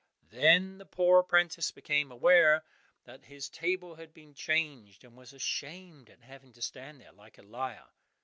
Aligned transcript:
Then 0.31 0.79
the 0.79 0.85
poor 0.87 1.19
apprentice 1.19 1.69
became 1.69 2.11
aware 2.11 2.63
that 3.03 3.25
his 3.25 3.49
table 3.51 3.93
had 3.97 4.15
been 4.15 4.33
changed, 4.33 5.03
and 5.03 5.15
was 5.15 5.31
ashamed 5.31 6.09
at 6.09 6.21
having 6.23 6.53
to 6.53 6.61
stand 6.63 6.99
there 7.01 7.11
like 7.11 7.37
a 7.37 7.43
liar. 7.43 7.85